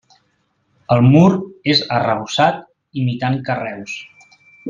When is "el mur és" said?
0.95-1.83